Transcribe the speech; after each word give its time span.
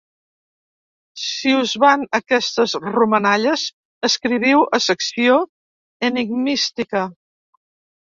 Si 1.23 1.53
us 1.57 1.73
van 1.83 2.07
aquestes 2.21 2.75
romanalles, 2.87 3.67
escriviu 4.11 4.67
a 4.81 4.83
Secció 4.89 5.39
Enigmística. 6.13 7.09